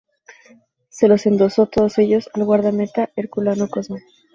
[0.89, 3.99] Se los endosó todos ellos al guardameta herculano Cosme.